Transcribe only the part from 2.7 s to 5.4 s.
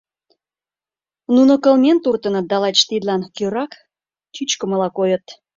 тидлан кӧрак чӱчкымыла койыт.